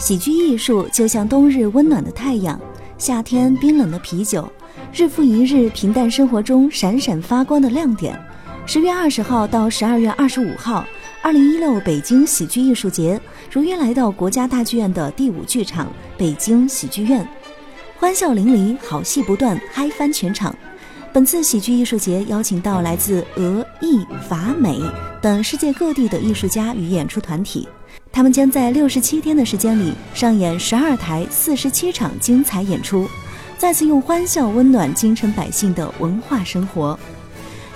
[0.00, 2.58] 喜剧艺术就像冬日温暖的太阳，
[2.96, 4.50] 夏天冰冷的啤酒，
[4.94, 8.18] 日复一日平淡生活中闪闪发光的亮点。
[8.64, 10.86] 十月二十号到十二月二十五号，
[11.20, 13.20] 二零一六北京喜剧艺术节
[13.52, 17.28] 如约来到国家大剧院的第五剧场北京喜剧院，
[17.98, 20.56] 欢笑淋漓，好戏不断，嗨翻全场。
[21.12, 24.78] 本次喜剧艺术节邀请到来自俄、意、法、美
[25.20, 27.68] 等世界各地的艺术家与演出团体。
[28.12, 33.08] 他们将在六十七天的时间里上演十二台四十七场精彩演出，
[33.58, 36.96] 再次用欢笑温暖京城百姓的文化生活。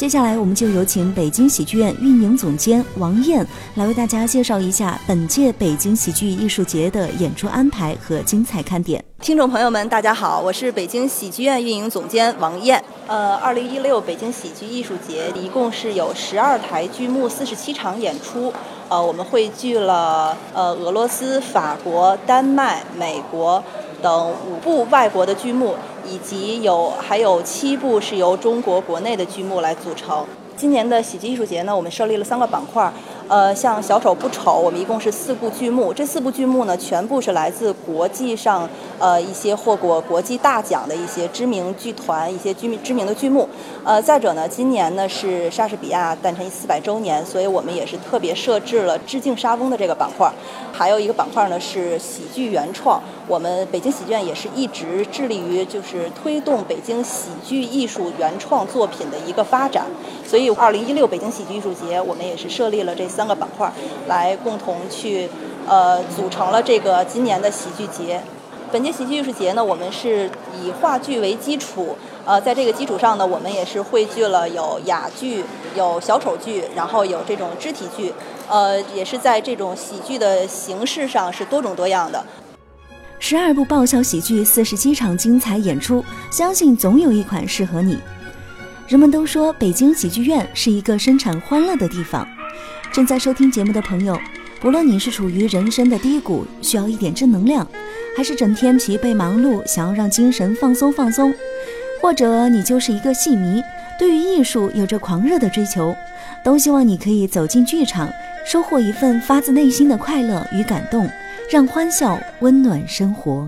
[0.00, 9.04] 接下来，我们就有请北京喜剧院运营总监王燕来为大家介绍一下本届北京喜剧艺术节的演出安排和精彩看点。
[9.20, 12.82] 听众朋友们，大家好，我是北京喜剧院运营总监王燕。
[13.06, 18.50] 呃，二零一六北京喜剧艺术节一共是有十二台剧目，四十七场演出。
[18.88, 23.62] 呃，我们汇聚了呃俄罗斯、法国、丹麦、美国
[24.00, 25.74] 等五部外国的剧目，
[26.06, 30.24] 以及有还有七部是由中国国内的剧目来组成。
[30.56, 32.92] 今年的喜剧艺术节呢，我们设立了三个板块。
[33.30, 35.94] 呃，像小丑不丑，我们一共是四部剧目。
[35.94, 43.48] 这四部剧目呢，全部是来自国际上呃一些获过国际大奖的一些知名剧团、一些知名知名的剧目。
[43.84, 50.28] 呃，再者呢，今年呢是莎士比亚诞辰四百周年，所以我们也是特别设置了致敬莎翁的这个板块。
[50.72, 59.86] 还有一个板块呢是喜剧原创，我们北京喜剧院也是一直致力于就是推动北京喜剧艺术原创作品的一个发展。
[60.26, 63.08] 所以，二零一六北京喜剧艺术节，我们也是设立了这。
[63.19, 63.70] 三三个板块
[64.08, 65.28] 来共同去，
[65.68, 68.18] 呃，组成了这个今年的喜剧节。
[68.72, 71.94] 本届喜剧艺术节呢，我们是以话剧为基础，
[72.24, 75.44] 呃，在这个基础上呢，我们也是汇聚了有哑剧、
[75.76, 78.10] 有小丑剧，然后有这种肢体剧，
[78.48, 82.24] 呃，也是在这种喜剧的形式上是多种多样的。
[83.18, 87.98] 十二部爆笑喜剧，四十七场精彩演出，相信总有一款适合你。
[88.88, 92.26] 人们都说北京喜剧院是一个生产欢乐的地方。
[92.92, 94.18] 正在收听节目的朋友，
[94.60, 97.64] 不论你是处于人生的低谷，需要一点正能量，
[98.16, 101.32] 还是整天疲惫忙碌，想要让精神放松放松，
[102.02, 103.62] 或者你就是一个戏迷，
[103.96, 105.94] 对于艺术有着狂热的追求，
[106.44, 108.10] 都希望你可以走进剧场，
[108.44, 111.08] 收获一份发自内心的快乐与感动，
[111.48, 113.46] 让欢笑温暖生活。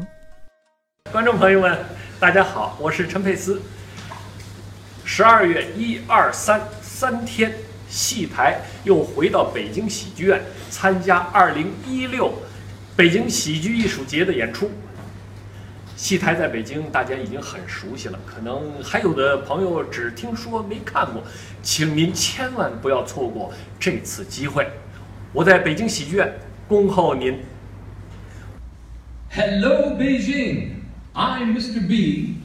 [1.10, 1.76] 观众朋友们，
[2.20, 3.60] 大家好，我是陈佩斯。
[5.04, 7.52] 十二月一二三三天。
[7.92, 12.32] 戏台又回到北京喜剧院参加二零一六
[12.96, 14.70] 北京喜剧艺术节的演出。
[15.94, 21.22] 戏台在北京大家已经很熟悉了，可能还有的朋友只听说没看过，
[21.62, 24.66] 请您千万不要错过这次机会。
[25.30, 26.32] 我在北京喜剧院
[26.66, 27.38] 恭候您。
[29.28, 30.70] Hello Beijing,
[31.12, 31.86] I'm Mr.
[31.86, 32.36] B,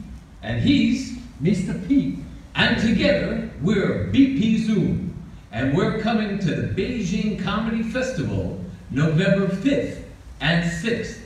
[0.43, 1.73] and he's Mr.
[1.87, 2.17] P,
[2.53, 5.06] and together we're BP Zoom.
[5.56, 8.58] and we're coming to the Beijing Comedy Festival
[8.90, 9.98] November 5th
[10.40, 11.18] and 6th.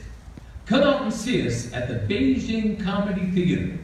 [0.65, 3.77] Come out and see us at the Beijing Comedy Theater.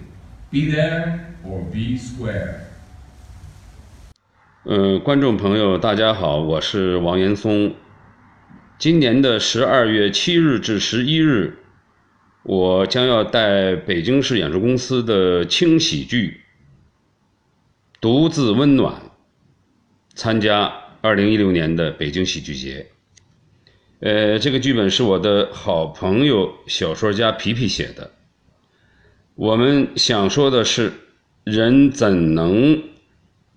[0.52, 2.60] Be there or be square.
[4.66, 7.76] 呃，观众朋友，大家好，我是王岩松。
[8.80, 11.58] 今年的十二月七日至十一日，
[12.44, 16.42] 我将要带北京市演出公司的轻喜剧《
[18.02, 18.96] 独自温暖》
[20.19, 22.89] 参加二零一六年的北京喜剧节，
[24.01, 28.11] 呃，这个剧本是我的好朋友小说家皮皮写的。
[29.37, 30.93] 我们想说的是，
[31.45, 32.83] 人怎能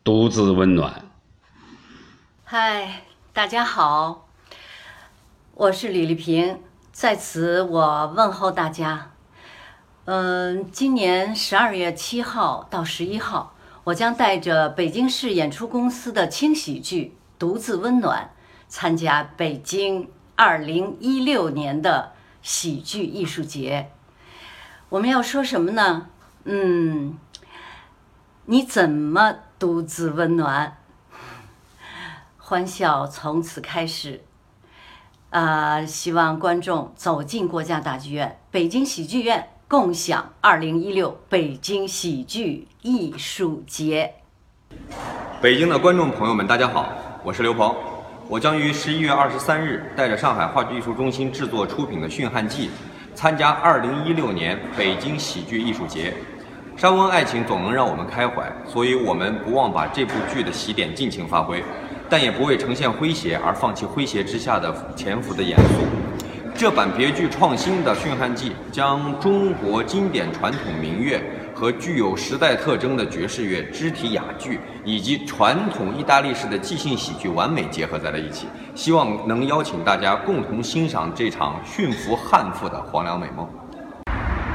[0.03, 1.09] 独自温暖？
[2.43, 4.29] 嗨，大家好，
[5.55, 6.59] 我是李丽萍，
[6.91, 9.13] 在此我问候大家。
[10.05, 13.57] 嗯，今年十二月七号到十一号。
[13.85, 18.25] 我将带着北京市演出公司的轻喜剧《独自温暖》，
[18.67, 22.13] 参加北京二零一六年的
[22.43, 23.89] 喜剧艺术节。
[24.89, 26.07] 我们要说什么呢？
[26.43, 27.17] 嗯，
[28.45, 30.77] 你怎么独自温暖？
[32.37, 34.23] 欢笑从此开始。
[35.31, 39.50] 啊，希望观众走进国家大剧院，北京喜剧院。
[39.71, 44.13] 共享二零一六北京喜剧艺术节。
[45.41, 46.89] 北京的观众朋友们，大家好，
[47.23, 47.73] 我是刘鹏，
[48.27, 52.67] 我将于十一月二十三日带着上海话剧艺术中心制作出品的《驯汉记》，
[53.15, 56.13] 参加二零一六年北京喜剧艺术节。
[56.75, 61.63] 山温爱情总能让我们开怀，所以我们不忘把这部剧的喜点尽情发挥，
[62.09, 66.00] 但也不为呈现诙谐而放弃诙谐之下的潜伏的严肃。
[66.61, 71.19] 这版别具创新的驯汉记将中国经典传统民乐
[71.55, 83.49] 和具有时代特征的爵士乐、肢体哑剧以及传统意大利式的即兴喜剧完美结合在了一起，希望能邀请大家共同欣赏这场驯服汉妇的黄粱美梦。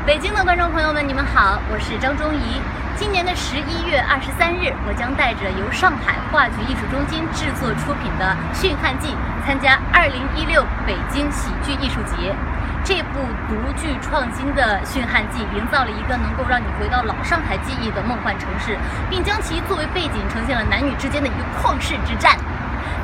[0.06, 2.85] 北京的观众朋友们，你们好，我是张忠怡。
[2.96, 9.12] 今年的十一月二十三日，我将带着由上海话剧艺术中心制作出品的《驯汉记》
[9.44, 12.32] 参加二零一六北京喜剧艺术节。
[12.80, 13.20] 这部
[13.52, 18.78] 独具创新的《驯汉记》营造了一个能够让你回到老上海记忆的梦幻城市，
[19.10, 22.32] 并将其作为背景呈现了男女之间的一个旷世之战。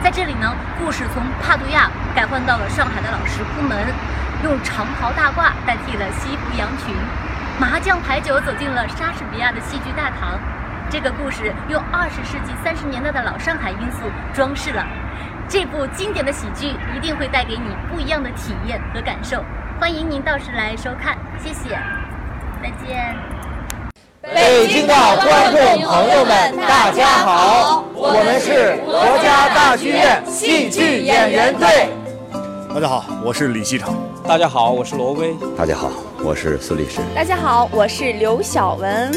[0.03, 3.77] 在这里呢，故事从帕杜亚改换到了上海的老石窟门。
[4.43, 6.93] 用长袍大褂代替了西服洋裙，
[7.59, 10.39] 麻将牌九走进了莎士比亚的戏剧大堂。
[10.91, 14.01] 这个故事用二十世纪三十年代的老上海因素
[14.35, 14.85] 装饰了
[15.49, 19.43] 这部经典的喜剧，一定会带给你不一样的体验和感受。
[19.81, 21.79] 欢迎您到时来收看，谢谢，
[22.63, 23.15] 再见。
[24.23, 31.89] 北京的观众朋友们，大家好，我们是国家大剧院戏剧演员队。
[32.75, 33.95] 大家好，我是李锡成。
[34.27, 35.37] 大家好，我是罗威。
[35.55, 35.93] 大家好，
[36.25, 37.01] 我是孙律师。
[37.15, 39.13] 大家好，我是刘晓文。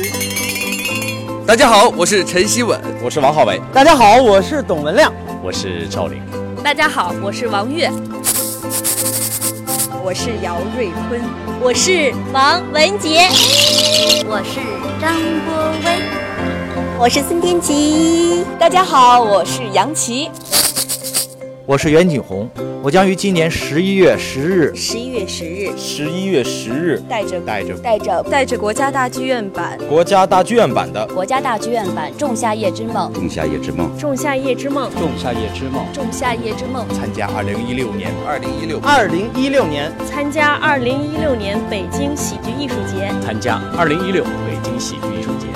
[1.47, 2.77] 大家好，我是陈希稳。
[3.01, 3.61] 我是王浩伟。
[3.73, 5.09] 大家好，我是董文亮。
[5.41, 6.21] 我是赵玲。
[6.61, 7.89] 大家好，我是王悦。
[10.03, 11.21] 我是姚瑞坤。
[11.61, 13.21] 我是王文杰。
[14.27, 14.59] 我是
[14.99, 15.15] 张
[15.45, 16.01] 波威。
[16.99, 18.43] 我是孙天琪。
[18.59, 20.29] 大家好，我是杨琪。
[21.67, 22.47] 我是袁景红，
[22.83, 27.75] 我将于今年十一月十日，十一月十日，十一月十日，带着带着。
[27.77, 28.23] 带着。
[28.29, 29.75] 带着国家大剧院版。
[29.89, 31.07] 国家大剧院版的。
[31.07, 33.89] 国家大剧院版《仲夏夜之梦》仲夏夜之梦。
[33.97, 34.91] 仲夏夜之梦。
[34.91, 35.85] 仲夏夜之梦。
[35.91, 36.87] 仲夏夜之梦。
[36.89, 38.11] 参加二零一六年。
[38.27, 38.79] 二零一六。
[38.81, 39.91] 二零一六年。
[40.05, 43.11] 参加二零一六年北京喜剧艺术节。
[43.25, 45.54] 参加二零一六北京喜剧艺术节。